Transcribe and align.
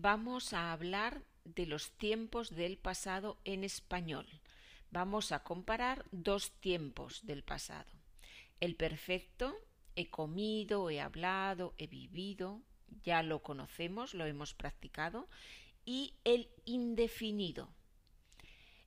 vamos 0.00 0.52
a 0.52 0.72
hablar 0.72 1.22
de 1.44 1.66
los 1.66 1.92
tiempos 1.92 2.50
del 2.50 2.78
pasado 2.78 3.38
en 3.44 3.62
español. 3.62 4.26
Vamos 4.90 5.30
a 5.30 5.44
comparar 5.44 6.04
dos 6.10 6.50
tiempos 6.60 7.24
del 7.24 7.44
pasado. 7.44 7.90
El 8.58 8.74
perfecto, 8.74 9.56
he 9.94 10.10
comido, 10.10 10.90
he 10.90 11.00
hablado, 11.00 11.74
he 11.78 11.86
vivido, 11.86 12.60
ya 13.04 13.22
lo 13.22 13.42
conocemos, 13.42 14.14
lo 14.14 14.26
hemos 14.26 14.52
practicado, 14.52 15.28
y 15.84 16.14
el 16.24 16.48
indefinido. 16.64 17.68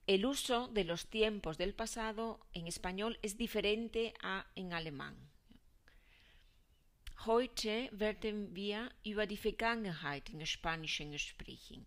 El 0.08 0.26
uso 0.26 0.68
de 0.68 0.84
los 0.84 1.08
tiempos 1.08 1.58
del 1.58 1.74
pasado 1.74 2.42
en 2.52 2.68
español 2.68 3.18
es 3.22 3.38
diferente 3.38 4.14
a 4.22 4.48
en 4.56 4.74
alemán. 4.74 5.27
Heute 7.26 7.90
werden 7.92 8.56
wir 8.56 8.92
über 9.04 9.26
die 9.26 9.38
Vergangenheit 9.38 10.30
in 10.30 10.46
Spanischen 10.46 11.18
sprechen. 11.18 11.86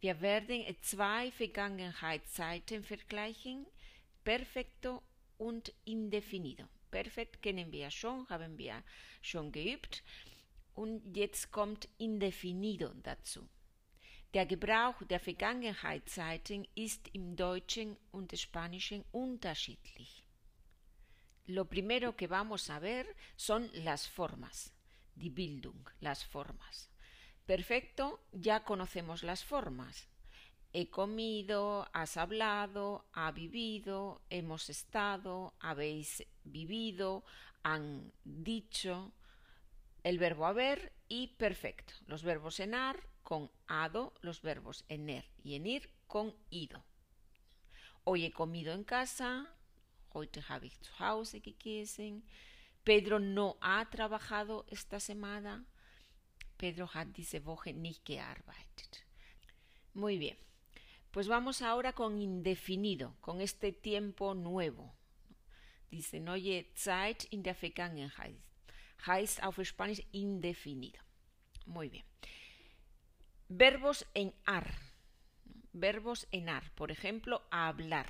Wir 0.00 0.20
werden 0.20 0.64
zwei 0.82 1.30
Vergangenheitszeiten 1.30 2.82
vergleichen, 2.82 3.66
perfecto 4.24 5.02
und 5.38 5.72
indefinido. 5.84 6.64
Perfekt 6.90 7.40
kennen 7.40 7.72
wir 7.72 7.90
schon, 7.90 8.28
haben 8.28 8.58
wir 8.58 8.82
schon 9.22 9.52
geübt. 9.52 10.02
Und 10.74 11.16
jetzt 11.16 11.52
kommt 11.52 11.88
indefinido 11.98 12.92
dazu. 13.02 13.48
Der 14.34 14.44
Gebrauch 14.44 15.00
der 15.08 15.20
Vergangenheitszeiten 15.20 16.66
ist 16.74 17.08
im 17.12 17.36
Deutschen 17.36 17.96
und 18.10 18.36
Spanischen 18.36 19.04
unterschiedlich. 19.12 20.23
Lo 21.46 21.66
primero 21.66 22.16
que 22.16 22.26
vamos 22.26 22.70
a 22.70 22.78
ver 22.78 23.16
son 23.36 23.70
las 23.72 24.08
formas, 24.08 24.72
die 25.14 25.30
Bildung, 25.30 25.88
las 26.00 26.24
formas. 26.24 26.90
Perfecto, 27.44 28.24
ya 28.32 28.64
conocemos 28.64 29.22
las 29.22 29.44
formas. 29.44 30.08
He 30.72 30.88
comido, 30.88 31.88
has 31.92 32.16
hablado, 32.16 33.06
ha 33.12 33.30
vivido, 33.30 34.22
hemos 34.30 34.70
estado, 34.70 35.54
habéis 35.60 36.26
vivido, 36.42 37.24
han 37.62 38.12
dicho, 38.24 39.12
el 40.02 40.18
verbo 40.18 40.46
haber 40.46 40.92
y 41.08 41.28
perfecto. 41.36 41.94
Los 42.06 42.22
verbos 42.22 42.58
enar 42.58 43.06
con 43.22 43.50
ado, 43.66 44.14
los 44.20 44.42
verbos 44.42 44.84
ener 44.88 45.26
y 45.42 45.54
enir 45.54 45.90
con 46.06 46.34
ido. 46.50 46.84
Hoy 48.04 48.24
he 48.24 48.32
comido 48.32 48.72
en 48.72 48.84
casa, 48.84 49.54
Heute 50.14 50.48
habe 50.48 50.66
ich 50.66 50.80
zu 50.80 50.98
Hause 51.00 51.40
gegessen. 51.40 52.22
Pedro 52.84 53.18
no 53.18 53.56
ha 53.60 53.84
trabajado 53.90 54.64
esta 54.68 55.00
semana. 55.00 55.64
Pedro 56.56 56.86
hat 56.86 57.16
diese 57.16 57.44
Woche 57.44 57.72
nicht 57.72 58.04
gearbeitet. 58.04 59.04
Muy 59.92 60.18
bien. 60.18 60.36
Pues 61.10 61.26
vamos 61.26 61.62
ahora 61.62 61.92
con 61.92 62.20
indefinido, 62.20 63.16
con 63.20 63.40
este 63.40 63.72
tiempo 63.72 64.34
nuevo. 64.34 64.94
Dice 65.90 66.20
neue 66.20 66.72
Zeit 66.74 67.24
in 67.30 67.42
der 67.42 67.56
Vergangenheit. 67.56 68.36
Heißt 69.06 69.42
auf 69.42 69.58
Spanisch 69.64 70.02
indefinido. 70.12 71.00
Muy 71.66 71.88
bien. 71.88 72.04
Verbos 73.48 74.06
en 74.14 74.32
ar. 74.44 74.72
Verbos 75.72 76.28
en 76.30 76.48
ar. 76.48 76.70
Por 76.76 76.92
ejemplo, 76.92 77.42
hablar. 77.50 78.06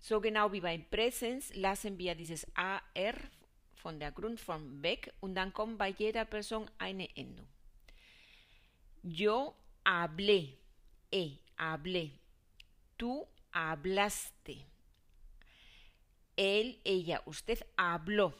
So 0.00 0.20
genau 0.20 0.52
wie 0.52 0.60
beim 0.60 0.84
Präsens 0.84 1.54
lassen 1.54 1.98
wir 1.98 2.14
dieses 2.14 2.46
AR 2.54 3.14
von 3.74 3.98
der 3.98 4.12
Grundform 4.12 4.82
weg 4.82 5.12
und 5.20 5.34
dann 5.34 5.52
kommt 5.52 5.78
bei 5.78 5.88
jeder 5.88 6.24
Person 6.24 6.70
eine 6.78 7.08
Endung. 7.16 7.46
Yo 9.02 9.54
hablé, 9.84 10.56
e 11.10 11.38
hablé. 11.56 12.10
Tú 12.96 13.26
hablaste. 13.52 14.64
Él, 16.36 16.78
ella, 16.84 17.22
usted 17.26 17.64
habló. 17.76 18.32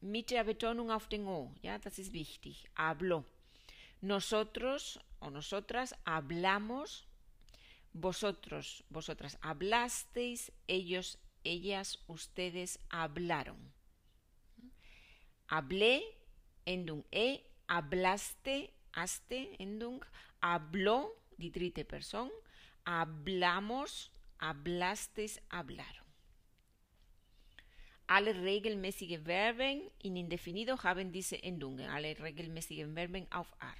Mit 0.00 0.30
der 0.30 0.44
Betonung 0.44 0.90
auf 0.90 1.08
den 1.08 1.26
O, 1.26 1.52
ja, 1.62 1.78
das 1.78 1.98
ist 1.98 2.12
wichtig. 2.12 2.64
Habló. 2.74 3.24
Nosotros 4.00 4.98
o 5.20 5.28
nosotras 5.30 5.94
hablamos 6.06 7.06
vosotros, 7.92 8.84
vosotras 8.88 9.38
hablasteis, 9.40 10.52
ellos, 10.66 11.18
ellas, 11.44 11.98
ustedes 12.06 12.78
hablaron. 12.90 13.72
Hablé, 15.48 16.02
endung 16.64 17.04
e, 17.10 17.44
hablaste, 17.66 18.72
haste, 18.92 19.56
endung, 19.58 20.04
habló, 20.40 21.16
die 21.36 21.50
dritte 21.50 21.84
Person, 21.84 22.30
hablamos, 22.84 24.12
hablasteis, 24.38 25.40
hablaron. 25.50 26.06
Alle 28.06 28.34
regelmäßige 28.34 29.20
Verben 29.22 29.88
in 30.02 30.16
indefinido 30.16 30.82
haben 30.82 31.12
diese 31.12 31.40
Endungen, 31.42 31.88
alle 31.88 32.18
regelmäßigen 32.18 32.92
Verben 32.94 33.26
auf 33.30 33.54
ar. 33.60 33.76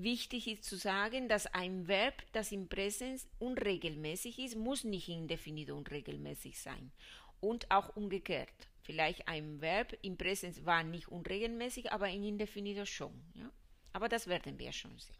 Wichtig 0.00 0.46
ist 0.46 0.62
zu 0.62 0.76
sagen, 0.76 1.28
dass 1.28 1.46
ein 1.46 1.88
Verb, 1.88 2.22
das 2.30 2.52
im 2.52 2.68
Präsens 2.68 3.26
unregelmäßig 3.40 4.38
ist, 4.38 4.54
muss 4.54 4.84
nicht 4.84 5.08
indefinido 5.08 5.76
unregelmäßig 5.76 6.60
sein. 6.60 6.92
Und 7.40 7.68
auch 7.72 7.96
umgekehrt. 7.96 8.68
Vielleicht 8.82 9.26
ein 9.26 9.60
Verb 9.60 9.98
im 10.02 10.16
Präsens 10.16 10.64
war 10.64 10.84
nicht 10.84 11.08
unregelmäßig, 11.08 11.90
aber 11.90 12.08
in 12.08 12.22
indefinido 12.22 12.84
schon. 12.84 13.12
Ja? 13.34 13.50
Aber 13.92 14.08
das 14.08 14.28
werden 14.28 14.56
wir 14.60 14.70
schon 14.70 14.96
sehen. 15.00 15.16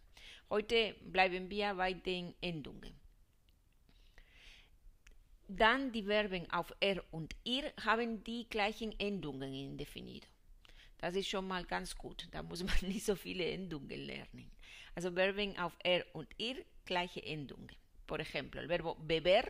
Heute 0.49 0.95
bleiben 1.01 1.51
wir 1.51 1.75
bei 1.75 1.95
den 1.95 2.37
Endungen. 2.41 2.95
Dann 5.49 5.91
die 5.91 6.05
Verben 6.05 6.49
auf 6.53 6.73
er 6.79 7.03
und 7.11 7.35
ihr 7.43 7.73
haben 7.85 8.23
die 8.23 8.49
gleichen 8.49 8.97
Endungen 9.01 9.53
in 9.53 9.71
indefinido. 9.71 10.29
Das 10.99 11.15
ist 11.15 11.29
schon 11.29 11.47
mal 11.47 11.65
ganz 11.65 11.97
gut. 11.97 12.29
Da 12.33 12.43
muss 12.43 12.63
man 12.69 12.77
nicht 12.83 13.05
so 13.05 13.15
viele 13.17 13.45
Endungen 13.45 14.07
lernen. 14.07 14.51
Also 14.95 15.13
Verben 15.13 15.57
auf 15.59 15.77
er 15.83 16.05
und 16.13 16.29
ihr 16.39 16.65
gleiche 16.85 17.23
Endungen. 17.25 17.71
Por 18.07 18.21
ejemplo, 18.21 18.61
el 18.61 18.69
verbo 18.69 18.95
beber 18.95 19.45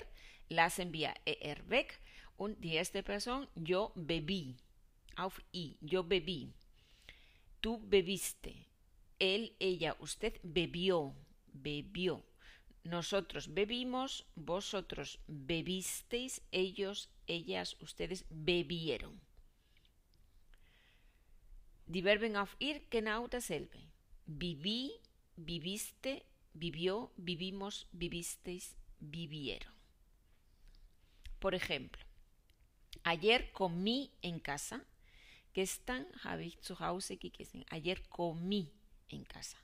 lassen 0.50 0.92
wir 0.92 1.14
er 1.24 1.56
weg 1.68 2.00
und 2.36 2.62
die 2.62 2.74
erste 2.74 3.02
Person 3.02 3.46
yo 3.54 3.92
bebí. 3.94 4.56
Auf 5.16 5.40
i, 5.52 5.76
yo 5.80 6.02
bebí. 6.02 6.52
Tú 7.60 7.78
bebiste. 7.78 8.54
Él, 9.18 9.52
ella, 9.58 9.96
usted 10.00 10.40
bebió. 10.42 11.14
Bebió. 11.52 12.22
Nosotros 12.84 13.52
bebimos, 13.52 14.24
vosotros 14.36 15.18
bebisteis, 15.26 16.42
ellos, 16.52 17.10
ellas, 17.26 17.76
ustedes 17.80 18.24
bebieron. 18.30 19.20
Die 21.88 22.02
Verben 22.02 22.36
auf 22.36 22.54
genau 22.90 23.28
dasselbe. 23.28 23.78
Viví, 24.26 24.92
viviste, 25.36 26.22
vivió, 26.52 27.10
vivimos, 27.16 27.86
vivisteis, 27.92 28.76
vivieron. 29.00 29.72
Por 31.38 31.54
ejemplo, 31.54 32.04
ayer 33.04 33.50
comí 33.52 34.10
en 34.20 34.38
casa. 34.40 34.84
Gestern 35.54 36.06
habe 36.24 36.44
ich 36.44 36.60
zu 36.60 36.78
Hause 36.78 37.16
gegessen. 37.16 37.64
Ayer 37.70 38.02
comí 38.10 38.70
en 39.08 39.24
casa. 39.24 39.56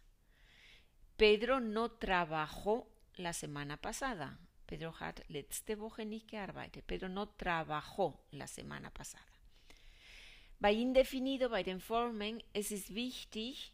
Pedro 1.19 1.61
no 1.61 1.91
trabajó 1.91 2.89
la 3.17 3.35
semana 3.35 3.77
pasada. 3.77 4.39
Pedro 4.65 4.95
hat 4.99 5.23
letzte 5.29 5.79
Woche 5.79 6.07
nicht 6.07 6.29
gearbeitet. 6.29 6.87
Pedro 6.87 7.11
no 7.11 7.29
trabajó 7.29 8.25
la 8.31 8.47
semana 8.47 8.91
pasada. 8.91 9.34
Bei 10.65 10.73
indefinido, 10.73 11.51
bei 11.51 11.63
den 11.63 11.79
Formen, 11.79 12.43
es 12.55 12.71
ist 12.71 12.95
wichtig 12.95 13.71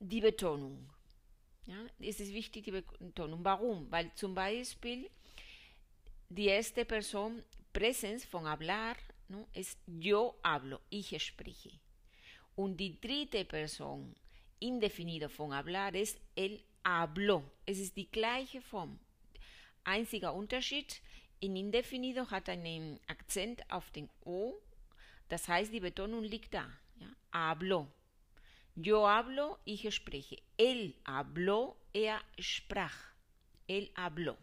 die 0.00 0.20
Betonung. 0.20 0.90
Ja, 1.66 1.76
es 2.00 2.18
ist 2.18 2.32
wichtig 2.32 2.64
die 2.64 2.72
Betonung. 2.72 3.44
Warum? 3.44 3.88
Weil 3.88 4.12
zum 4.16 4.34
Beispiel 4.34 5.08
die 6.28 6.46
erste 6.46 6.84
Person 6.84 7.44
Präsens 7.72 8.24
von 8.24 8.44
hablar 8.48 8.96
¿no? 9.28 9.46
ist 9.54 9.78
yo 9.86 10.34
hablo, 10.42 10.80
ich 10.90 11.16
spreche. 11.22 11.70
Und 12.56 12.76
die 12.78 13.00
dritte 13.00 13.44
Person 13.44 14.16
indefinido 14.58 15.28
von 15.28 15.54
hablar 15.54 15.94
ist 15.94 16.18
él 16.34 16.60
habló. 16.82 17.44
Es 17.64 17.78
ist 17.78 17.96
die 17.96 18.10
gleiche 18.10 18.60
Form. 18.62 18.98
Einziger 19.84 20.34
Unterschied, 20.34 21.00
in 21.38 21.54
indefinido 21.54 22.28
hat 22.32 22.48
einen 22.48 22.98
Akzent 23.06 23.62
auf 23.70 23.92
den 23.92 24.10
O 24.24 24.60
das 25.28 25.48
heißt, 25.48 25.72
die 25.72 25.80
Betonung 25.80 26.22
liegt 26.22 26.54
da. 26.54 26.66
Ja? 27.00 27.08
Habló. 27.32 27.88
Yo 28.74 29.06
hablo, 29.06 29.58
ich 29.64 29.92
spreche. 29.94 30.40
Él 30.56 30.94
habló, 31.04 31.76
er 31.92 32.20
sprach. 32.38 32.94
Él 33.66 33.90
habló. 33.94 34.36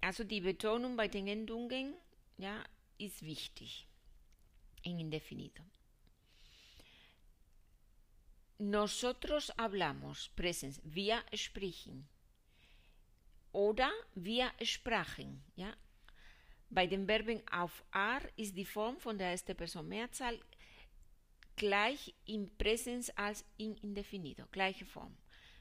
Also 0.00 0.24
die 0.24 0.40
Betonung 0.40 0.96
bei 0.96 1.08
den 1.08 1.28
Endungen 1.28 1.94
ja, 2.38 2.64
ist 2.98 3.22
wichtig. 3.22 3.86
In 4.82 4.98
indefinido. 5.00 5.62
nosotros 8.58 9.52
hablamos, 9.56 10.30
Präsens, 10.34 10.80
wir 10.84 11.22
sprechen. 11.32 12.08
Oder 13.52 13.90
wir 14.14 14.52
sprachen, 14.62 15.42
ja. 15.56 15.74
Bei 16.70 16.86
den 16.86 17.06
Verben 17.06 17.42
auf 17.50 17.82
ar 17.90 18.20
ist 18.36 18.56
die 18.56 18.64
Form 18.64 18.98
von 18.98 19.16
der 19.16 19.30
ersten 19.30 19.56
Person 19.56 19.88
Mehrzahl 19.88 20.38
gleich 21.56 22.14
im 22.26 22.48
Präsens 22.56 23.10
als 23.10 23.44
im 23.56 23.74
Indefinido, 23.82 24.44
gleiche 24.52 24.84
Form. 24.84 25.16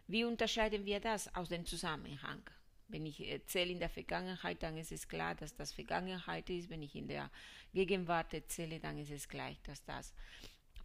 Wie 0.08 0.24
unterscheiden 0.24 0.86
wir 0.86 1.00
das 1.00 1.34
aus 1.34 1.50
dem 1.50 1.66
Zusammenhang? 1.66 2.42
Wenn 2.90 3.06
ich 3.06 3.20
erzähle 3.20 3.72
in 3.72 3.80
der 3.80 3.90
Vergangenheit, 3.90 4.64
dann 4.64 4.78
ist 4.78 4.92
es 4.92 5.08
klar, 5.08 5.36
dass 5.36 5.56
das 5.56 5.74
Vergangenheit 5.74 6.50
ist. 6.50 6.70
Wenn 6.70 6.82
ich 6.82 6.96
in 6.96 7.08
der 7.08 7.30
Gegenwart 7.74 8.34
erzähle, 8.34 8.80
dann 8.80 8.98
ist 8.98 9.12
es 9.12 9.28
gleich, 9.28 9.62
dass 9.64 9.84
das 9.84 10.14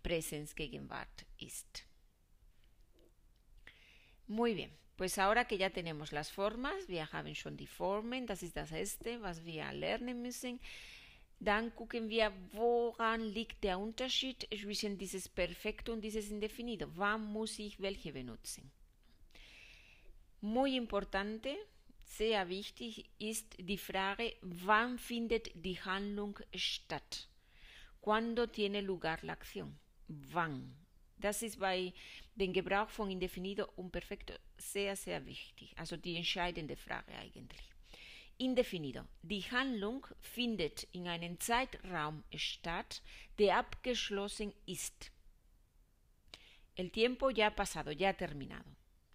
Präsens 0.03 0.57
Gegenwart 0.57 1.27
ist. 1.39 1.85
Muy 4.27 4.55
bien, 4.55 4.71
pues 5.03 5.19
ahora 5.19 5.49
que 5.49 5.59
ya 5.59 5.69
tenemos 5.69 6.13
las 6.13 6.31
formas, 6.31 6.87
wir 6.87 7.13
haben 7.13 7.35
schon 7.35 7.57
die 7.57 7.67
Formen, 7.67 8.25
das 8.25 8.45
ist 8.45 8.55
das 8.55 8.71
erste, 8.71 9.21
was 9.21 9.45
wir 9.45 9.73
lernen 9.73 10.23
müssen. 10.23 10.61
Dann 11.41 11.75
gucken 11.75 12.09
wir, 12.09 12.33
woran 12.53 13.21
liegt 13.21 13.65
der 13.65 13.81
Unterschied 13.81 14.47
zwischen 14.57 14.99
dieses 14.99 15.29
Perfekto 15.29 15.93
und 15.93 16.03
dieses 16.03 16.31
Indefinido. 16.31 16.87
Wann 16.95 17.25
muss 17.25 17.59
ich 17.59 17.81
welche 17.81 18.13
benutzen? 18.13 18.71
Muy 20.41 20.77
importante, 20.77 21.57
sehr 22.05 22.49
wichtig 22.49 23.11
ist 23.19 23.57
die 23.59 23.79
Frage, 23.79 24.37
wann 24.43 25.01
findet 25.01 25.51
die 25.53 25.81
Handlung 25.81 26.39
statt? 26.55 27.27
¿Cuándo 28.01 28.47
tiene 28.47 28.83
lugar 28.83 29.25
la 29.25 29.33
acción? 29.33 29.77
Wann? 30.07 30.82
Das 31.23 31.41
ist 31.41 31.61
bei 31.61 31.93
dem 32.35 32.53
Gebrauch 32.53 32.89
von 32.91 33.09
Indefinido 33.09 33.69
und 33.77 33.93
Perfekto 33.93 34.35
sehr, 34.59 34.97
sehr 34.97 35.25
wichtig. 35.25 35.73
Also 35.79 35.97
die 35.97 36.17
entscheidende 36.17 36.77
Frage 36.77 37.13
eigentlich. 37.15 37.63
Indefinido. 38.39 39.05
Die 39.23 39.43
Handlung 39.43 40.05
findet 40.21 40.83
in 40.93 41.07
einem 41.07 41.39
Zeitraum 41.39 42.25
statt, 42.35 43.03
der 43.39 43.57
abgeschlossen 43.57 44.53
ist. 44.67 45.13
El 46.75 46.91
tiempo 46.91 47.31
ya 47.31 47.47
ha 47.47 47.51
pasado, 47.51 47.93
ya 47.93 48.09
ha 48.09 48.15
terminado. 48.15 48.71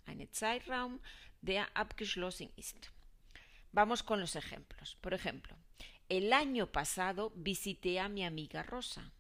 Ein 0.06 0.25
Zeitraum, 0.31 1.01
der 1.42 1.68
abgeschlossen 1.75 2.50
ist. 2.56 2.89
Vamos 3.74 4.01
con 4.01 4.21
los 4.21 4.36
ejemplos. 4.36 4.95
Por 5.01 5.13
ejemplo, 5.13 5.57
el 6.07 6.31
año 6.31 6.71
pasado 6.71 7.33
visité 7.36 8.00
a 8.00 8.07
mi 8.07 8.24
amiga 8.24 8.63
Rosa. 8.63 9.12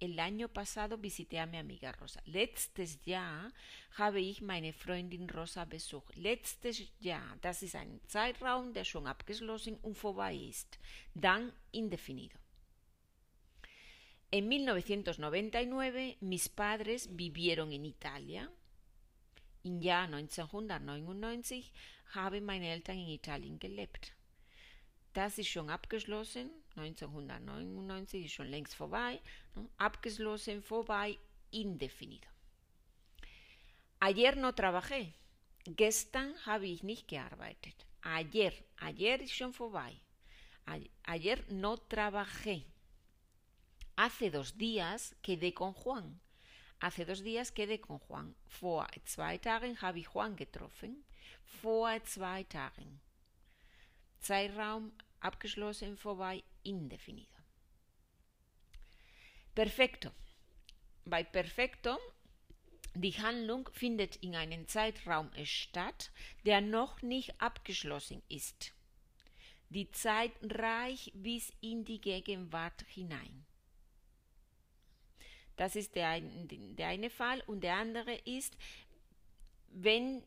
El 0.00 0.18
año 0.18 0.48
pasado 0.48 0.96
visité 0.96 1.38
a 1.38 1.46
mi 1.46 1.58
amiga 1.58 1.92
Rosa. 1.92 2.22
Letztes 2.24 3.04
Jahr 3.04 3.52
habe 3.98 4.22
ich 4.22 4.40
meine 4.40 4.72
Freundin 4.72 5.28
Rosa 5.28 5.66
besucht. 5.66 6.16
Letztes 6.16 6.82
Jahr, 7.00 7.36
das 7.42 7.62
ist 7.62 7.76
ein 7.76 8.00
Zeitraum, 8.06 8.72
der 8.72 8.84
schon 8.84 9.06
abgeschlossen 9.06 9.76
und 9.82 9.98
vorbei 9.98 10.34
ist. 10.34 10.78
Dann 11.14 11.52
indefinido. 11.70 12.38
En 14.30 14.50
1999 14.50 16.16
mis 16.22 16.48
padres 16.48 17.08
vivieron 17.10 17.70
en 17.72 17.84
Italia. 17.84 18.48
Im 19.64 19.82
Jahr 19.82 20.04
1999 20.04 21.72
haben 22.14 22.46
meine 22.46 22.70
Eltern 22.70 22.96
in 22.96 23.08
Italien 23.08 23.58
gelebt. 23.58 24.14
Das 25.12 25.36
ist 25.36 25.48
schon 25.48 25.68
abgeschlossen. 25.68 26.50
1999 26.76 28.24
ist 28.26 28.32
schon 28.32 28.46
längst 28.46 28.74
vorbei. 28.74 29.20
Abgeschlossen, 29.76 30.62
vorbei, 30.62 31.18
indefinido. 31.50 32.28
Ayer 33.98 34.36
no 34.36 34.52
trabajé. 34.52 35.12
Gestern 35.64 36.34
habe 36.46 36.66
ich 36.66 36.82
nicht 36.82 37.06
gearbeitet. 37.08 37.86
Ayer, 38.02 38.52
ayer 38.76 39.20
ist 39.20 39.34
schon 39.34 39.52
vorbei. 39.52 40.00
Ayer 41.04 41.44
no 41.50 41.76
trabajé. 41.76 42.64
Hace 43.96 44.30
dos 44.30 44.56
días 44.56 45.14
quedé 45.22 45.52
con 45.52 45.74
Juan. 45.74 46.18
Hace 46.80 47.04
dos 47.04 47.22
días 47.22 47.52
quedé 47.52 47.78
con 47.78 47.98
Juan. 47.98 48.34
Vor 48.46 48.86
zwei 49.04 49.36
Tagen 49.36 49.76
habe 49.82 49.98
ich 49.98 50.08
Juan 50.14 50.36
getroffen. 50.36 51.04
Vor 51.60 52.02
zwei 52.04 52.44
Tagen. 52.44 53.00
Zeitraum 54.20 54.92
abgeschlossen, 55.20 55.96
vorbei, 55.96 56.42
indefinido. 56.62 57.28
Perfekto. 59.54 60.10
Bei 61.04 61.22
Perfekto, 61.22 61.98
die 62.94 63.12
Handlung 63.12 63.68
findet 63.72 64.16
in 64.16 64.34
einem 64.34 64.66
Zeitraum 64.68 65.30
statt, 65.44 66.10
der 66.44 66.60
noch 66.60 67.02
nicht 67.02 67.40
abgeschlossen 67.40 68.22
ist. 68.28 68.72
Die 69.68 69.90
Zeit 69.92 70.32
reicht 70.42 71.12
bis 71.14 71.52
in 71.60 71.84
die 71.84 72.00
Gegenwart 72.00 72.84
hinein. 72.88 73.46
Das 75.56 75.76
ist 75.76 75.94
der, 75.94 76.20
der 76.20 76.88
eine 76.88 77.10
Fall. 77.10 77.42
Und 77.46 77.60
der 77.60 77.74
andere 77.76 78.14
ist, 78.24 78.56
wenn 79.68 80.24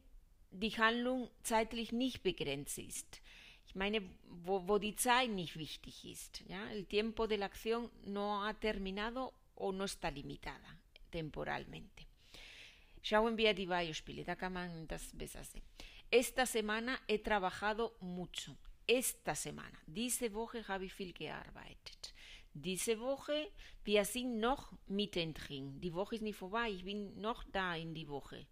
die 0.52 0.78
Handlung 0.78 1.30
zeitlich 1.42 1.92
nicht 1.92 2.22
begrenzt 2.22 2.78
ist. 2.78 3.23
Meine, 3.74 4.02
wo, 4.44 4.68
wo 4.68 4.78
die 4.78 4.96
Zeit 4.96 5.30
nicht 5.30 5.58
wichtig 5.58 6.06
ist. 6.06 6.44
El 6.72 6.86
tiempo 6.86 7.28
de 7.28 7.38
la 7.38 7.46
acción 7.48 7.90
no 8.06 8.46
ha 8.46 8.54
terminado 8.54 9.34
o 9.56 9.72
no 9.72 9.86
está 9.86 10.12
limitada 10.12 10.78
temporalmente. 11.10 12.08
Schauen 13.02 13.38
wir 13.38 13.54
die 13.54 13.66
Beispiele, 13.66 14.24
da 14.24 14.36
kann 14.36 14.54
man 14.54 14.88
das 14.88 15.12
besser 15.14 15.44
sehen. 15.44 15.64
Esta 16.10 16.46
semana 16.46 17.00
he 17.08 17.18
trabajado 17.18 17.96
mucho. 18.00 18.56
Esta 18.88 19.36
semana. 19.36 19.78
Diese 19.86 20.34
Woche 20.34 20.68
habe 20.68 20.86
ich 20.86 20.94
viel 20.94 21.14
gearbeitet. 21.14 22.14
Diese 22.54 23.00
Woche, 23.00 23.50
wir 23.84 24.06
sind 24.06 24.40
noch 24.40 24.72
mittendrin. 24.88 25.82
Die 25.82 25.94
Woche 25.94 26.16
ist 26.16 26.22
nicht 26.22 26.38
vorbei, 26.38 26.70
ich 26.70 26.84
bin 26.84 27.20
noch 27.20 27.44
da 27.46 27.76
in 27.76 27.94
die 27.94 28.08
Woche. 28.08 28.46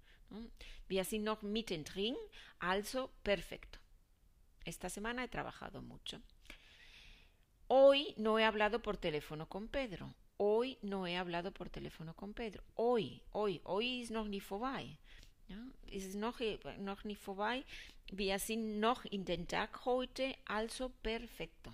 Wir 0.88 1.04
sind 1.04 1.24
noch 1.24 1.42
mittendrin, 1.44 2.16
also 2.60 3.10
perfecto. 3.24 3.80
Esta 4.66 4.90
semana 4.90 5.24
he 5.24 5.28
trabajado 5.28 5.82
mucho. 5.82 6.22
Hoy 7.68 8.14
no 8.18 8.38
he 8.38 8.46
hablado 8.46 8.82
por 8.82 8.98
teléfono 8.98 9.48
con 9.48 9.68
Pedro. 9.68 10.14
Hoy 10.38 10.78
no 10.82 11.08
he 11.08 11.18
hablado 11.18 11.52
por 11.52 11.70
teléfono 11.70 12.16
con 12.16 12.34
Pedro. 12.34 12.64
Hoy, 12.76 13.22
hoy, 13.32 13.62
hoy 13.64 14.02
ist 14.02 14.12
noch 14.12 14.28
nicht 14.28 14.46
vorbei. 14.46 14.98
Es 15.88 16.16
noch, 16.16 16.40
noch 16.80 17.04
nicht 17.04 17.22
vorbei. 17.22 17.64
Wir 18.12 18.40
sind 18.40 18.80
noch 18.80 19.06
in 19.06 19.26
den 19.26 19.48
Tag 19.48 19.86
heute, 19.86 20.36
also 20.46 20.90
perfecto. 20.90 21.72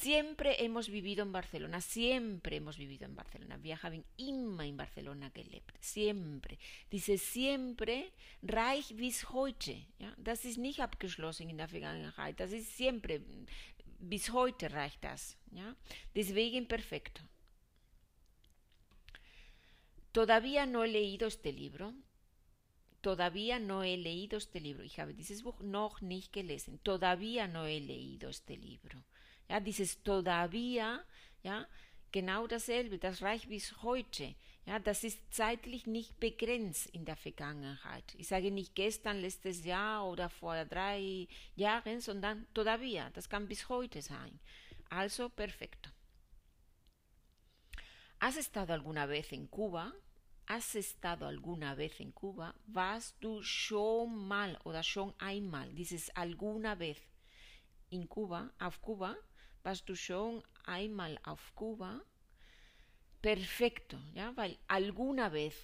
Siempre 0.00 0.64
hemos 0.64 0.88
vivido 0.88 1.22
en 1.22 1.32
Barcelona, 1.32 1.82
siempre 1.82 2.56
hemos 2.56 2.78
vivido 2.78 3.04
en 3.04 3.14
Barcelona. 3.14 3.58
Wir 3.58 3.76
haben 3.82 4.02
immer 4.16 4.64
in 4.64 4.76
Barcelona 4.76 5.28
gelebt, 5.28 5.76
siempre. 5.80 6.58
Diese 6.90 7.18
siempre 7.18 8.10
reich 8.42 8.96
bis 8.96 9.28
heute. 9.28 9.76
Ja? 9.98 10.14
Das 10.16 10.46
ist 10.46 10.56
nicht 10.56 10.80
abgeschlossen 10.80 11.50
in 11.50 11.58
der 11.58 11.68
Vergangenheit, 11.68 12.40
das 12.40 12.52
ist 12.52 12.74
siempre. 12.74 13.20
Bis 14.00 14.32
heute 14.32 14.72
reicht 14.72 15.04
das. 15.04 15.36
Ja? 15.52 15.76
Deswegen 16.14 16.66
perfecto. 16.66 17.22
Todavía 20.12 20.64
no 20.64 20.84
he 20.84 20.88
leído 20.88 21.26
este 21.28 21.52
libro. 21.52 21.92
Todavía 23.02 23.58
no 23.58 23.82
he 23.82 23.98
leído 23.98 24.38
este 24.38 24.58
libro. 24.58 24.84
Ich 24.84 24.98
habe 24.98 25.12
dieses 25.12 25.42
Buch 25.42 25.60
noch 25.60 26.00
nicht 26.00 26.32
gelesen. 26.32 26.80
Todavía 26.82 27.46
no 27.46 27.66
he 27.66 27.78
leído 27.80 28.30
este 28.30 28.56
libro. 28.56 29.04
Ja, 29.52 29.60
dieses 29.60 30.02
todavía, 30.02 31.04
ja, 31.42 31.66
genau 32.10 32.46
dasselbe, 32.46 32.96
das 32.96 33.20
reicht 33.20 33.50
bis 33.50 33.82
heute. 33.82 34.34
Ja, 34.64 34.78
das 34.78 35.04
ist 35.04 35.20
zeitlich 35.30 35.86
nicht 35.86 36.18
begrenzt 36.18 36.86
in 36.94 37.04
der 37.04 37.16
Vergangenheit. 37.16 38.14
Ich 38.16 38.28
sage 38.28 38.50
nicht 38.50 38.74
gestern, 38.74 39.20
letztes 39.20 39.62
Jahr 39.66 40.08
oder 40.08 40.30
vor 40.30 40.64
drei 40.64 41.28
Jahren, 41.54 42.00
sondern 42.00 42.46
todavía, 42.54 43.10
das 43.10 43.28
kann 43.28 43.46
bis 43.46 43.68
heute 43.68 44.00
sein. 44.00 44.40
Also 44.88 45.28
perfecto. 45.28 45.90
¿Has 48.20 48.38
estado 48.38 48.72
alguna 48.72 49.04
vez 49.04 49.32
en 49.32 49.48
Cuba? 49.48 49.92
¿Has 50.46 50.74
estado 50.76 51.26
alguna 51.26 51.74
vez 51.74 52.00
en 52.00 52.12
Cuba? 52.12 52.54
Warst 52.68 53.16
du 53.20 53.42
schon 53.42 54.16
mal 54.28 54.58
oder 54.64 54.82
schon 54.82 55.12
einmal? 55.18 55.70
Dieses 55.74 56.08
alguna 56.16 56.74
vez 56.74 56.96
in 57.90 58.08
Cuba, 58.08 58.50
auf 58.58 58.80
Cuba, 58.80 59.14
warst 59.62 59.88
du 59.88 59.94
schon 59.94 60.42
einmal 60.66 61.18
auf 61.24 61.54
Kuba? 61.54 62.00
Perfekto, 63.20 63.96
ja, 64.14 64.32
weil 64.36 64.56
alguna 64.66 65.32
vez, 65.32 65.54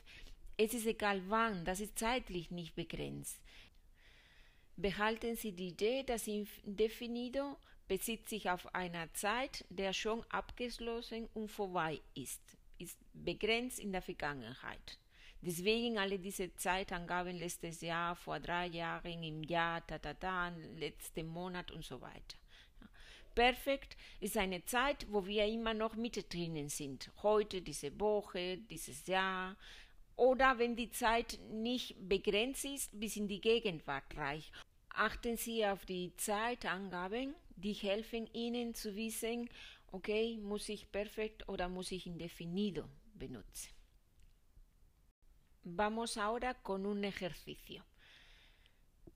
es 0.57 0.75
ist 0.75 0.87
egal 0.87 1.23
wann, 1.28 1.64
das 1.64 1.81
ist 1.81 1.99
zeitlich 1.99 2.50
nicht 2.50 2.75
begrenzt. 2.75 3.40
Behalten 4.76 5.35
Sie 5.35 5.52
die 5.52 5.69
Idee, 5.69 6.05
das 6.05 6.28
Indefinido 6.28 7.57
bezieht 7.88 8.28
sich 8.28 8.49
auf 8.49 8.73
eine 8.75 9.12
Zeit, 9.14 9.64
der 9.71 9.93
schon 9.93 10.23
abgeschlossen 10.31 11.28
und 11.35 11.50
vorbei 11.50 12.00
ist. 12.14 12.40
ist 12.78 12.99
begrenzt 13.12 13.81
in 13.81 13.90
der 13.90 14.02
Vergangenheit. 14.02 14.99
Deswegen 15.40 15.99
alle 15.99 16.19
diese 16.19 16.55
Zeitangaben 16.55 17.37
letztes 17.37 17.81
Jahr, 17.81 18.14
vor 18.17 18.40
drei 18.40 18.67
Jahren, 18.67 19.23
im 19.23 19.43
Jahr, 19.45 19.85
ta, 19.87 19.99
ta, 19.99 20.14
ta, 20.14 20.49
letzten 20.76 21.26
Monat 21.26 21.71
und 21.71 21.85
so 21.85 22.00
weiter. 22.00 22.37
Perfekt 23.38 23.97
ist 24.18 24.37
eine 24.37 24.64
Zeit, 24.64 25.07
wo 25.12 25.25
wir 25.25 25.47
immer 25.47 25.73
noch 25.73 25.95
mittendrin 25.95 26.68
sind. 26.68 27.09
Heute, 27.23 27.62
diese 27.62 28.00
Woche, 28.00 28.59
dieses 28.59 29.07
Jahr. 29.07 29.57
Oder 30.16 30.59
wenn 30.59 30.75
die 30.75 30.90
Zeit 30.90 31.38
nicht 31.49 31.95
begrenzt 32.09 32.64
ist, 32.64 32.99
bis 32.99 33.14
in 33.14 33.28
die 33.28 33.40
Gegenwart 33.40 34.16
reicht. 34.16 34.52
Achten 34.88 35.37
Sie 35.37 35.64
auf 35.64 35.87
die 35.87 36.12
Zeitangaben, 36.16 37.37
die 37.54 37.75
helfen 37.75 38.26
Ihnen 38.33 38.75
zu 38.75 38.97
wissen, 38.97 39.49
okay, 39.92 40.37
muss 40.38 40.68
ich 40.68 40.90
perfekt 40.90 41.49
oder 41.49 41.68
muss 41.68 41.92
ich 41.92 42.09
indefinido 42.09 42.88
benutzen. 43.14 43.71
Vamos 45.62 46.18
ahora 46.18 46.54
con 46.54 46.85
un 46.85 47.04
ejercicio. 47.04 47.85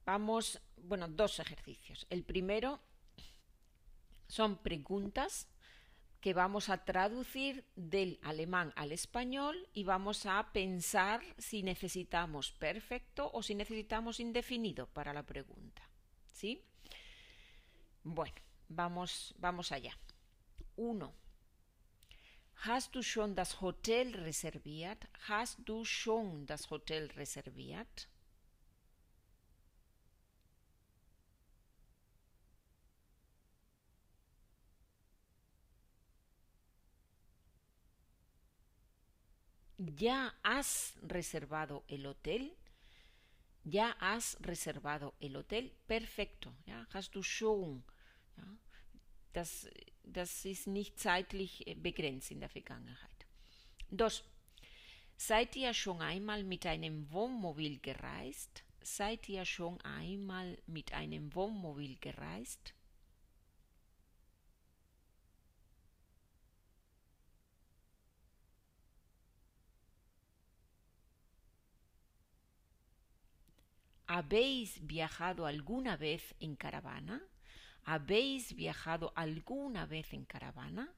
Vamos, 0.05 0.61
bueno, 0.77 1.09
dos 1.09 1.39
ejercicios. 1.39 2.07
El 2.09 2.23
primero 2.23 2.79
son 4.33 4.57
preguntas 4.57 5.47
que 6.19 6.33
vamos 6.33 6.69
a 6.69 6.83
traducir 6.85 7.65
del 7.75 8.17
alemán 8.23 8.73
al 8.75 8.91
español 8.91 9.55
y 9.73 9.83
vamos 9.83 10.25
a 10.25 10.51
pensar 10.51 11.21
si 11.37 11.61
necesitamos 11.61 12.51
perfecto 12.51 13.29
o 13.31 13.43
si 13.43 13.53
necesitamos 13.53 14.19
indefinido 14.19 14.87
para 14.87 15.13
la 15.13 15.21
pregunta. 15.23 15.87
¿Sí? 16.31 16.65
Bueno, 18.03 18.41
vamos, 18.69 19.35
vamos 19.37 19.71
allá. 19.71 19.95
Uno. 20.77 21.13
Hast 22.65 22.95
du 22.95 23.03
schon 23.03 23.35
das 23.35 23.61
Hotel 23.61 24.13
reserviert? 24.13 25.07
Hast 25.27 25.59
du 25.59 25.85
schon 25.85 26.47
das 26.47 26.71
Hotel 26.71 27.11
reserviert? 27.15 28.07
¿Ya 39.85 40.33
has 40.43 40.95
reservado 41.01 41.83
el 41.87 42.05
hotel? 42.05 42.55
¿Ya 43.63 43.91
has 43.99 44.37
reservado 44.39 45.13
el 45.19 45.35
hotel? 45.35 45.71
Perfekto. 45.87 46.53
Ja? 46.65 46.87
Hast 46.93 47.15
du 47.15 47.23
schon. 47.23 47.83
Ja? 48.37 48.57
Das, 49.33 49.67
das 50.03 50.45
ist 50.45 50.67
nicht 50.67 50.99
zeitlich 50.99 51.65
begrenzt 51.77 52.31
in 52.31 52.39
der 52.39 52.49
Vergangenheit. 52.49 53.25
Dos. 53.89 54.23
Seid 55.15 55.55
ihr 55.55 55.73
schon 55.73 56.01
einmal 56.01 56.43
mit 56.43 56.65
einem 56.65 57.11
Wohnmobil 57.11 57.79
gereist? 57.79 58.63
Seid 58.81 59.29
ihr 59.29 59.45
schon 59.45 59.79
einmal 59.81 60.57
mit 60.65 60.93
einem 60.93 61.33
Wohnmobil 61.33 61.97
gereist? 61.99 62.73
¿Habéis 74.07 74.85
viajado 74.85 75.45
alguna 75.45 75.97
vez 75.97 76.35
en 76.39 76.55
caravana? 76.55 77.21
¿Habéis 77.85 78.55
viajado 78.55 79.11
alguna 79.15 79.85
vez 79.85 80.13
en 80.13 80.25
caravana? 80.25 80.93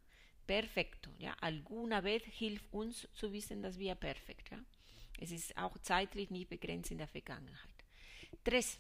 Perfekto, 0.46 1.12
ja. 1.18 1.34
Alguna 1.42 2.02
vez 2.02 2.24
hilft 2.26 2.68
uns 2.72 3.08
zu 3.14 3.32
wissen, 3.32 3.62
dass 3.62 3.78
wir 3.78 3.96
perfekt, 3.96 4.52
ja. 4.52 4.60
Es 5.20 5.32
ist 5.32 5.58
auch 5.58 5.78
zeitlich 5.80 6.30
nicht 6.30 6.50
begrenzt 6.50 6.92
in 6.92 6.98
der 6.98 7.08
Vergangenheit. 7.08 7.84
Tres. 8.44 8.80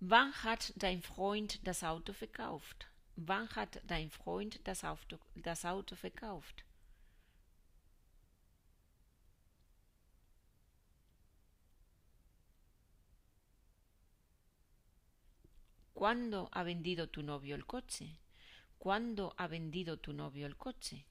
Wann 0.00 0.32
hat 0.44 0.72
dein 0.76 1.02
Freund 1.02 1.66
das 1.66 1.82
Auto 1.82 2.12
verkauft? 2.12 2.86
Wann 3.16 3.48
hat 3.56 3.80
dein 3.86 4.10
Freund 4.10 4.60
das 4.64 4.84
Auto, 4.84 5.18
das 5.34 5.64
Auto 5.64 5.96
verkauft? 5.96 6.64
¿Cuándo 15.96 16.50
ha 16.52 16.62
vendido 16.62 17.08
tu 17.08 17.22
novio 17.22 17.54
el 17.54 17.64
coche? 17.64 18.20
¿Cuándo 18.78 19.34
ha 19.38 19.46
vendido 19.46 19.96
tu 19.98 20.12
novio 20.12 20.46
el 20.46 20.54
coche? 20.54 21.06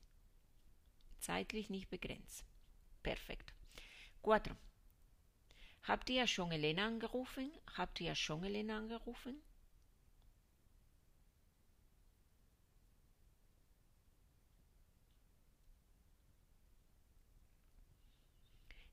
Zeitlich 1.19 1.71
nicht 1.71 1.89
begrenzt. 1.89 2.45
Perfekt. 3.01 3.51
4. 4.21 4.55
Habt 5.87 6.11
ihr 6.11 6.27
schon 6.27 6.51
Elena 6.51 6.85
angerufen? 6.85 7.51
Habt 7.75 7.99
ihr 7.99 8.13
schon 8.13 8.43
Elena 8.43 8.77
angerufen? 8.77 9.41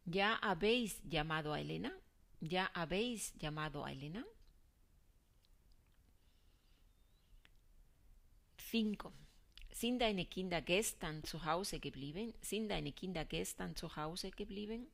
¿Ya 0.07 0.37
habéis 0.37 1.03
llamado 1.05 1.53
a 1.53 1.61
Elena? 1.61 1.93
¿Ya 2.41 2.65
habéis 2.73 3.35
llamado 3.35 3.85
a 3.85 3.93
Elena? 3.93 4.25
5. 8.73 9.13
Sind 9.71 9.99
deine 9.99 10.25
Kinder 10.25 10.63
gestern 10.63 11.23
zu 11.25 11.45
Hause 11.45 11.79
geblieben? 11.79 12.33
Sind 12.41 12.71
deine 12.71 12.93
Kinder 12.93 13.27
gestern 13.27 13.77
zu 13.77 13.97
Hause 13.97 14.31
geblieben? 14.31 14.87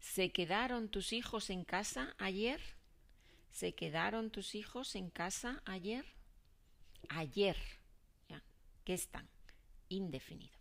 ¿Se 0.00 0.30
quedaron 0.30 0.90
tus 0.90 1.12
hijos 1.12 1.50
en 1.50 1.64
casa 1.64 2.14
ayer? 2.16 2.60
¿Se 3.50 3.74
quedaron 3.74 4.30
tus 4.30 4.54
hijos 4.54 4.94
en 4.94 5.10
casa 5.10 5.60
ayer? 5.66 6.06
Ayer. 7.10 7.56
Ja, 8.30 8.42
gestern. 8.86 9.28
Indefinido. 9.90 10.56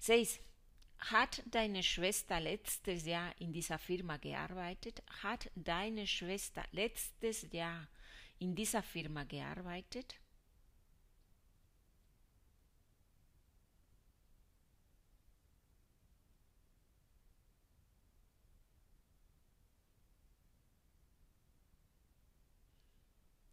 6. 0.00 0.47
Hat 0.98 1.42
deine 1.46 1.82
Schwester 1.82 2.40
letztes 2.40 3.06
Jahr 3.06 3.32
in 3.38 3.52
dieser 3.52 3.78
Firma 3.78 4.16
gearbeitet? 4.16 5.02
Hat 5.22 5.50
deine 5.54 6.06
Schwester 6.06 6.64
letztes 6.72 7.46
Jahr 7.52 7.86
in 8.38 8.54
dieser 8.54 8.82
Firma 8.82 9.24
gearbeitet? 9.24 10.16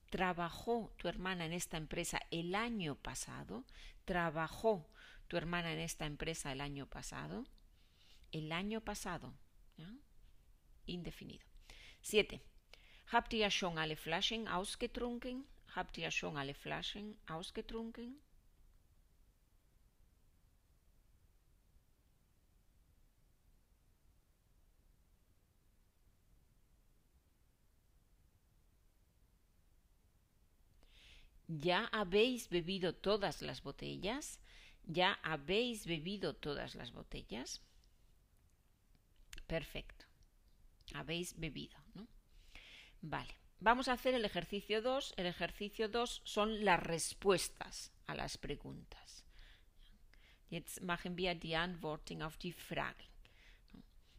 ¿Trabajó 0.10 0.92
tu 0.98 1.10
hermana 1.10 1.46
en 1.46 1.52
esta 1.52 1.78
empresa 1.78 2.20
el 2.32 2.56
año 2.56 2.96
pasado? 2.96 3.66
¿Trabajó 4.06 4.88
tu 5.28 5.38
hermana 5.38 5.74
en 5.74 5.80
esta 5.80 6.06
empresa 6.06 6.52
el 6.52 6.62
año 6.62 6.86
pasado? 6.88 7.46
El 8.32 8.52
año 8.52 8.82
pasado. 8.82 9.34
Indefinido. 10.86 11.46
7. 12.02 12.42
Habt 13.12 13.34
ihr 13.34 13.50
schon 13.50 13.78
alle 13.78 13.96
Flaschen 13.96 14.48
ausgetrunken? 14.48 15.46
Habt 15.76 15.98
ihr 15.98 16.12
schon 16.12 16.38
alle 16.38 16.54
Flaschen 16.54 17.18
ausgetrunken? 17.28 18.20
¿Ya 31.48 31.86
habéis 31.92 32.50
bebido 32.50 32.94
todas 32.94 33.42
las 33.42 33.62
botellas? 33.62 34.40
¿Ya 34.88 35.20
habéis 35.24 35.86
bebido 35.86 36.36
todas 36.36 36.76
las 36.76 36.92
botellas? 36.92 37.62
Perfecto. 39.48 40.06
Habéis 40.94 41.40
bebido, 41.40 41.78
¿no? 41.94 42.08
Vale. 43.02 43.36
Vamos 43.60 43.88
a 43.88 43.94
hacer 43.94 44.14
el 44.14 44.26
ejercicio 44.26 44.82
2. 44.82 45.16
El 45.18 45.26
ejercicio 45.26 45.90
2 45.90 46.22
son 46.24 46.64
las 46.64 46.82
respuestas 46.82 47.92
a 48.06 48.16
las 48.16 48.38
preguntas. 48.38 49.26
Jetzt 50.50 50.82
machen 50.82 51.18
wir 51.18 51.34
die 51.36 51.56
Antworten 51.56 52.22
auf 52.22 52.38
die 52.38 52.54
Fragen. 52.54 53.08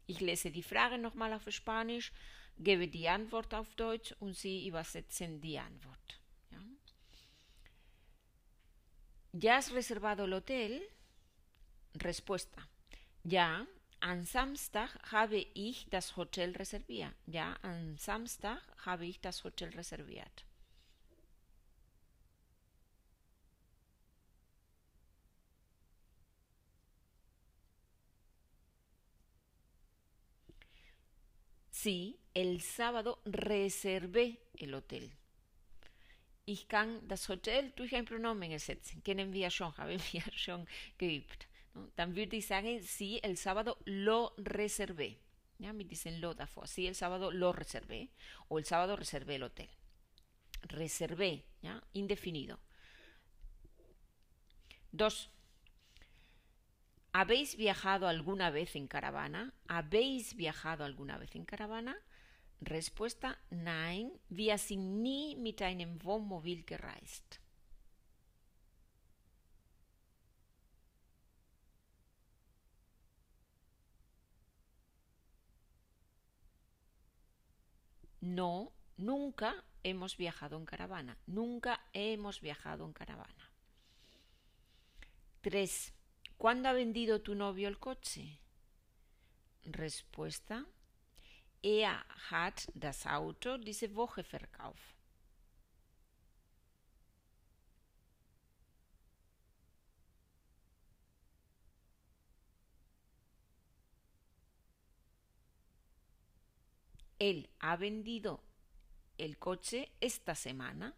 Ich 0.06 0.20
lese 0.20 0.50
die 0.50 0.62
Frage 0.62 0.99
nochmal 0.99 1.32
auf 1.32 1.49
Spanisch, 1.49 2.12
gebe 2.58 2.88
die 2.88 3.08
Antwort 3.08 3.54
auf 3.54 3.75
Deutsch 3.75 4.14
und 4.20 4.35
Sie 4.37 4.66
übersetzen 4.66 5.40
die 5.40 5.58
Antwort. 5.58 6.20
Ja? 6.50 6.58
¿Ya 9.38 9.59
has 9.59 9.71
reservado 9.71 10.25
el 10.25 10.33
hotel? 10.33 10.83
Respuesta. 11.93 12.69
Ya. 13.23 13.66
am 14.00 14.25
Samstag 14.25 14.90
habe 15.12 15.47
ich 15.55 15.87
das 15.90 16.16
Hotel 16.16 16.55
reserviert. 16.55 17.14
Ja, 17.26 17.59
am 17.62 17.97
Samstag 17.99 18.62
habe 18.87 19.05
ich 19.07 19.21
das 19.21 19.45
Hotel 19.45 19.71
reserviert. 19.71 20.45
Sí, 31.71 32.19
el 32.35 32.62
sábado 32.62 33.19
reservé 33.26 34.38
el 34.59 34.75
hotel. 34.75 35.11
Ich 36.48 36.68
kann 36.68 37.06
das 37.08 37.28
Hotel 37.28 37.72
durch 37.74 37.92
ein 37.96 38.04
Pronomen 38.04 38.52
ersetzen. 38.52 39.02
Kennen 39.02 39.32
wir 39.32 39.50
schon, 39.50 39.76
haben 39.76 40.00
wir 40.12 40.22
schon 40.32 40.64
geübt. 40.96 41.48
Dann 41.96 42.14
würde 42.14 42.36
ich 42.36 42.46
sagen, 42.46 42.80
sí, 42.80 43.18
el 43.22 43.36
sábado 43.36 43.76
lo 43.84 44.32
reservé. 44.38 45.18
¿Ya? 45.58 45.72
Me 45.72 45.84
dicen 45.84 46.20
lo 46.20 46.34
davor. 46.34 46.68
Sí, 46.68 46.86
el 46.86 46.94
sábado 46.94 47.32
lo 47.32 47.52
reservé. 47.52 48.10
O 48.48 48.58
el 48.58 48.64
sábado 48.64 48.94
reservé 48.94 49.34
el 49.34 49.42
hotel. 49.42 49.68
Reservé. 50.62 51.44
Indefinido. 51.94 52.60
Dos. 54.92 55.30
¿Habéis 57.12 57.56
viajado 57.56 58.06
alguna 58.06 58.50
vez 58.50 58.76
en 58.76 58.86
caravana? 58.86 59.52
¿Habéis 59.66 60.36
viajado 60.36 60.84
alguna 60.84 61.18
vez 61.18 61.34
en 61.34 61.44
caravana? 61.44 61.96
Respuesta: 62.60 63.38
Nein, 63.50 64.10
wir 64.28 64.58
sind 64.58 65.02
mit 65.42 65.62
einem 65.62 66.02
Wohnmobil 66.02 66.64
gereist. 66.64 67.40
No, 78.20 78.72
nunca 78.96 79.54
hemos 79.84 80.16
viajado 80.16 80.56
en 80.56 80.64
caravana. 80.64 81.16
Nunca 81.26 81.80
hemos 81.92 82.40
viajado 82.40 82.84
en 82.84 82.92
caravana. 82.92 83.52
3. 85.42 85.92
¿Cuándo 86.36 86.68
ha 86.68 86.72
vendido 86.72 87.22
tu 87.22 87.36
novio 87.36 87.68
el 87.68 87.78
coche? 87.78 88.40
Respuesta. 89.62 90.66
Er 91.66 92.04
hat 92.30 92.68
das 92.75 93.06
Auto 93.06 93.58
diese 93.58 93.92
Woche 93.96 94.23
verkauft. 94.23 94.94
Él 107.18 107.49
ha 107.58 107.75
vendido 107.75 108.44
el 109.18 109.37
coche 109.37 109.90
esta 109.99 110.37
semana. 110.37 110.94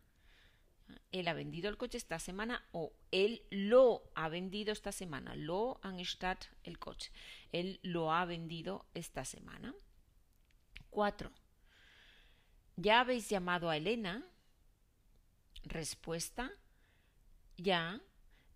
Él 1.12 1.28
ha 1.28 1.32
vendido 1.32 1.70
el 1.70 1.78
coche 1.78 1.96
esta 1.96 2.18
semana 2.18 2.62
o 2.72 2.92
él 3.10 3.40
lo 3.48 4.02
ha 4.14 4.28
vendido 4.28 4.72
esta 4.72 4.92
semana. 4.92 5.34
Lo 5.34 5.80
anstatt 5.82 6.44
el 6.62 6.78
coche. 6.78 7.10
Él 7.52 7.80
lo 7.82 8.12
ha 8.12 8.26
vendido 8.26 8.84
esta 8.92 9.24
semana. 9.24 9.74
4. 10.98 11.30
¿Ya 12.74 12.98
habéis 12.98 13.28
llamado 13.28 13.70
a 13.70 13.76
Elena? 13.76 14.26
Respuesta. 15.62 16.50
Ja, 17.56 18.00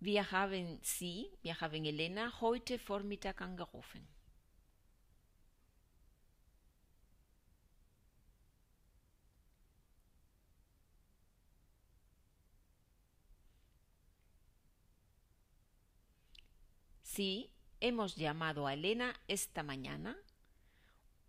wir 0.00 0.25
haben 0.32 0.80
sie, 0.82 1.30
wir 1.42 1.61
haben 1.61 1.84
Elena 1.84 2.32
heute 2.40 2.80
Vormittag 2.80 3.40
angerufen. 3.42 4.08
Sí, 17.05 17.52
hemos 17.78 18.16
llamado 18.16 18.66
a 18.66 18.74
Elena 18.74 19.14
esta 19.28 19.62
mañana 19.62 20.18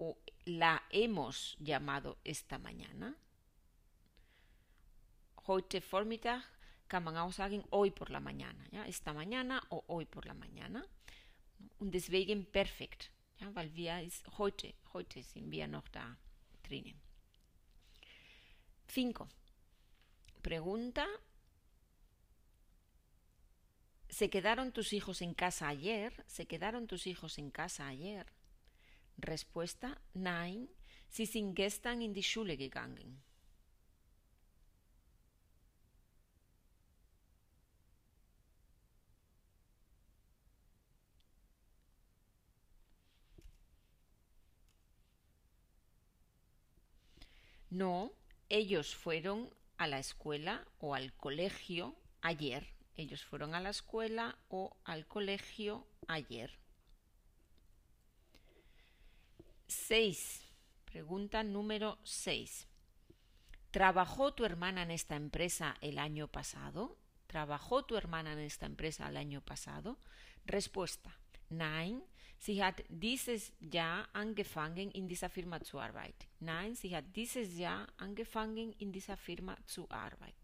o 0.03 0.17
la 0.45 0.83
hemos 0.89 1.55
llamado 1.59 2.17
esta 2.23 2.57
mañana. 2.57 3.15
Heute 5.47 5.81
Vormittag 5.81 6.43
kann 6.87 7.03
man 7.03 7.17
auch 7.17 7.33
sagen 7.33 7.63
hoy 7.71 7.91
por 7.91 8.09
la 8.09 8.19
mañana, 8.19 8.67
ja, 8.71 8.85
esta 8.87 9.13
mañana 9.13 9.61
o 9.69 9.83
hoy 9.87 10.05
por 10.05 10.25
la 10.25 10.33
mañana. 10.33 10.85
Und 11.79 11.91
deswegen 11.91 12.45
perfekt, 12.45 13.11
ja, 13.39 13.53
weil 13.55 13.73
wir 13.73 14.01
ist 14.01 14.25
heute, 14.37 14.73
heute 14.93 15.23
sind 15.23 15.49
wir 15.51 15.67
noch 15.67 15.87
da 15.89 16.17
drinnen. 16.63 16.99
5. 18.87 19.27
Pregunta 20.41 21.05
¿Se 24.09 24.29
quedaron 24.29 24.71
tus 24.71 24.93
hijos 24.93 25.23
en 25.23 25.33
casa 25.33 25.67
ayer? 25.67 26.23
¿Se 26.27 26.45
quedaron 26.45 26.85
tus 26.85 27.07
hijos 27.07 27.39
en 27.39 27.49
casa 27.49 27.87
ayer? 27.87 28.27
Respuesta: 29.19 29.97
Nein, 30.13 30.67
sie 31.09 31.25
sind 31.25 31.55
gestern 31.55 32.01
in 32.01 32.13
die 32.13 32.23
Schule 32.23 32.57
gegangen. 32.57 33.21
No, 47.73 48.13
ellos 48.49 48.93
fueron 48.93 49.49
a 49.77 49.87
la 49.87 49.97
escuela 49.97 50.63
o 50.77 50.93
al 50.93 51.11
colegio 51.13 51.95
ayer. 52.21 52.67
Ellos 52.95 53.23
fueron 53.25 53.55
a 53.55 53.59
la 53.59 53.71
escuela 53.71 54.37
o 54.47 54.77
al 54.83 55.07
colegio 55.07 55.87
ayer. 56.07 56.62
6. 59.73 60.41
Pregunta 60.85 61.43
número 61.43 61.97
6. 62.03 62.67
¿Trabajó 63.71 64.33
tu 64.33 64.45
hermana 64.45 64.83
en 64.83 64.91
esta 64.91 65.15
empresa 65.15 65.75
el 65.81 65.97
año 65.97 66.27
pasado? 66.27 66.97
¿Trabajó 67.27 67.83
tu 67.83 67.95
hermana 67.95 68.33
en 68.33 68.39
esta 68.39 68.67
empresa 68.67 69.09
el 69.09 69.17
año 69.17 69.41
pasado? 69.41 69.97
Respuesta. 70.45 71.17
Nein, 71.49 72.03
sie 72.37 72.63
hat 72.63 72.83
dieses 72.89 73.53
Jahr 73.59 74.07
angefangen 74.13 74.91
in 74.91 75.07
dieser 75.07 75.29
Firma 75.29 75.59
zu 75.61 75.79
arbeiten. 75.79 76.27
Nein, 76.39 76.75
sie 76.75 76.95
hat 76.95 77.05
dieses 77.15 77.57
Jahr 77.57 77.87
angefangen 77.97 78.73
in 78.73 78.91
dieser 78.91 79.17
Firma 79.17 79.57
zu 79.65 79.89
arbeiten. 79.89 80.42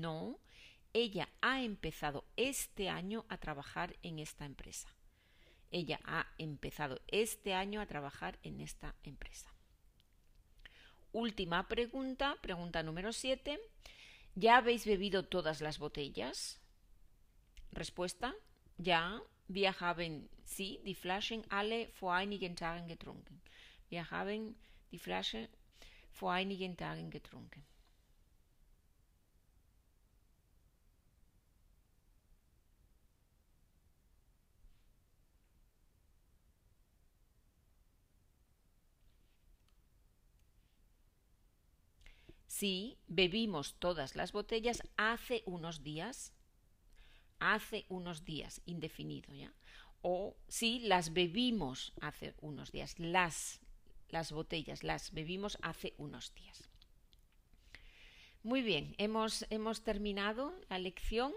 No, 0.00 0.38
ella 0.92 1.28
ha 1.40 1.62
empezado 1.62 2.24
este 2.36 2.88
año 2.88 3.24
a 3.28 3.38
trabajar 3.38 3.96
en 4.02 4.18
esta 4.18 4.44
empresa. 4.44 4.88
Ella 5.70 6.00
ha 6.04 6.26
empezado 6.38 7.00
este 7.08 7.54
año 7.54 7.80
a 7.80 7.86
trabajar 7.86 8.38
en 8.42 8.60
esta 8.60 8.94
empresa. 9.04 9.50
Última 11.12 11.66
pregunta, 11.66 12.36
pregunta 12.42 12.82
número 12.82 13.12
7. 13.12 13.58
¿Ya 14.34 14.58
habéis 14.58 14.84
bebido 14.84 15.24
todas 15.24 15.60
las 15.60 15.78
botellas? 15.78 16.60
Respuesta: 17.72 18.34
Ja, 18.82 19.22
wir 19.48 19.72
haben 19.80 20.28
sie, 20.44 20.80
die 20.84 20.94
Flaschen, 20.94 21.44
alle 21.48 21.88
vor 21.94 22.14
einigen 22.14 22.54
Tagen 22.54 22.86
getrunken. 22.86 23.40
Wir 23.88 24.10
haben 24.10 24.56
die 24.90 24.98
Flasche 24.98 25.48
vor 26.12 26.32
einigen 26.32 26.76
Tagen 26.76 27.10
getrunken. 27.10 27.64
Sí, 42.58 42.96
bebimos 43.06 43.74
todas 43.74 44.16
las 44.16 44.32
botellas 44.32 44.82
hace 44.96 45.42
unos 45.44 45.82
días. 45.82 46.32
Hace 47.38 47.84
unos 47.90 48.24
días, 48.24 48.62
indefinido 48.64 49.34
ya. 49.34 49.52
O 50.00 50.38
sí, 50.48 50.80
las 50.80 51.12
bebimos 51.12 51.92
hace 52.00 52.32
unos 52.40 52.72
días. 52.72 52.98
Las, 52.98 53.60
las 54.08 54.32
botellas, 54.32 54.84
las 54.84 55.12
bebimos 55.12 55.58
hace 55.60 55.92
unos 55.98 56.34
días. 56.34 56.70
Muy 58.42 58.62
bien, 58.62 58.94
hemos, 58.96 59.44
hemos 59.50 59.84
terminado 59.84 60.54
la 60.70 60.78
lección. 60.78 61.34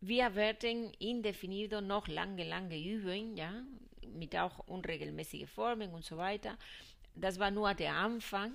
Wir 0.00 0.32
werden 0.32 0.94
indefinido 1.00 1.80
noch 1.80 2.06
lange, 2.06 2.44
lange 2.44 2.78
üben, 2.78 3.34
ja, 3.36 3.66
mit 4.06 4.36
auch 4.36 4.60
unregelmäßige 4.68 5.48
Formen 5.48 5.92
und 5.92 6.04
so. 6.04 6.18
Das 7.16 7.38
war 7.38 7.50
nur 7.50 7.74
der 7.74 7.94
Anfang, 7.94 8.54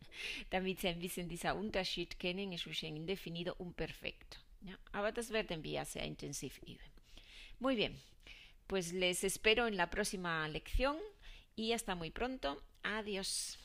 damit 0.50 0.80
Sie 0.80 0.88
ein 0.88 0.98
bisschen 0.98 1.28
dieser 1.28 1.56
Unterschied 1.56 2.18
kennen 2.18 2.56
zwischen 2.58 2.96
indefinido 2.96 3.54
und 3.58 3.76
perfecto. 3.76 4.38
Aber 4.92 5.10
das 5.10 5.30
werden 5.30 5.64
wir 5.64 5.84
sehr 5.84 6.04
intensiv 6.04 6.58
üben. 6.62 6.92
Muy 7.58 7.76
bien, 7.76 7.98
pues 8.66 8.92
les 8.92 9.24
espero 9.24 9.66
en 9.66 9.76
la 9.76 9.90
próxima 9.90 10.46
lección 10.48 10.96
y 11.56 11.72
hasta 11.72 11.94
muy 11.94 12.10
pronto. 12.10 12.62
Adiós. 12.82 13.58